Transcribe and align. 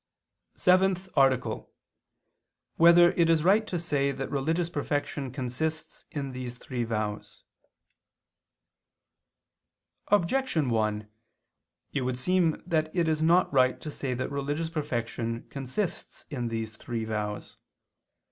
_______________________SEVENTH 0.59 1.09
ARTICLE 1.15 1.51
[II 1.51 1.57
II, 1.57 1.61
Q. 1.65 1.71
186, 2.77 2.81
Art. 2.95 3.01
7] 3.19 3.19
Whether 3.19 3.21
It 3.21 3.29
Is 3.29 3.43
Right 3.43 3.67
to 3.67 3.77
Say 3.77 4.11
That 4.11 4.31
Religious 4.31 4.69
Perfection 4.71 5.29
Consists 5.31 6.05
in 6.09 6.31
These 6.31 6.57
Three 6.57 6.83
Vows? 6.83 7.43
Objection 10.07 10.71
1: 10.71 11.07
It 11.93 12.01
would 12.01 12.17
seem 12.17 12.63
that 12.65 12.89
it 12.95 13.07
is 13.07 13.21
not 13.21 13.53
right 13.53 13.79
to 13.79 13.91
say 13.91 14.15
that 14.15 14.31
religious 14.31 14.71
perfection 14.71 15.45
consists 15.51 16.25
in 16.31 16.47
these 16.47 16.75
three 16.77 17.05
vows. 17.05 17.57